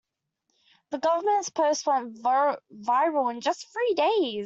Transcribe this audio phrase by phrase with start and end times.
[0.89, 4.39] The government's post went viral in just three days.